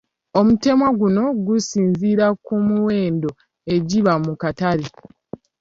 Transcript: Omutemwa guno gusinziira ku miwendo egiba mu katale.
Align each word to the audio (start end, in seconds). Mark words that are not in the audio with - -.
Omutemwa 0.39 0.89
guno 0.99 1.23
gusinziira 1.45 2.27
ku 2.45 2.53
miwendo 2.67 3.29
egiba 3.75 4.13
mu 4.25 4.33
katale. 4.41 4.87